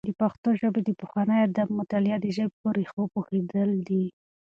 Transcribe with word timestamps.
د 0.07 0.09
پښتو 0.21 0.49
ژبې 0.61 0.81
د 0.85 0.89
پخواني 1.01 1.37
ادب 1.47 1.67
مطالعه 1.79 2.17
د 2.21 2.25
ژبې 2.37 2.51
په 2.61 2.67
ريښو 2.77 3.03
پوهېدل 3.13 3.69
دي. 3.87 4.05